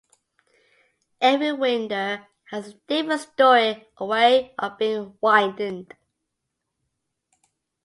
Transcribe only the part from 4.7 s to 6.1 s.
being winded.